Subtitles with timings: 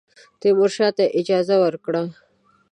[0.39, 2.03] تیمورشاه ته یې اجازه ورکړه.